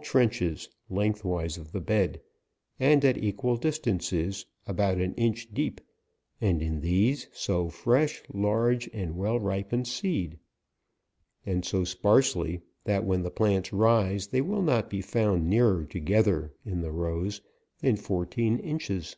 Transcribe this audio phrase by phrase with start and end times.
[0.00, 2.20] trenches, lengthwise of the bed,
[2.78, 5.80] and at equal distances, ab6ut an inch deep,
[6.40, 10.38] and in these sow fresh, large, and well ripened seed,
[11.44, 16.54] and so sparsely that when the plants rise, they will not be found nearer together
[16.64, 17.40] (in the rows)
[17.80, 19.16] than fourteen inches.